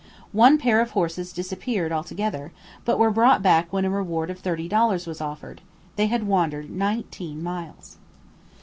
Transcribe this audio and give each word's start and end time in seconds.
One 0.33 0.57
pair 0.57 0.81
of 0.81 0.89
horses 0.97 1.31
disappeared 1.31 1.91
altogether; 1.91 2.51
but 2.85 2.97
were 2.97 3.11
brought 3.11 3.43
back 3.43 3.71
when 3.71 3.85
a 3.85 3.89
reward 3.91 4.31
of 4.31 4.39
thirty 4.39 4.67
dollars 4.67 5.05
was 5.05 5.21
offered; 5.21 5.61
they 5.95 6.07
had 6.07 6.23
wandered 6.25 6.71
nineteen 6.71 7.43
miles. 7.43 7.97